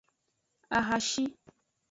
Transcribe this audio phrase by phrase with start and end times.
[0.77, 1.23] Ahashi.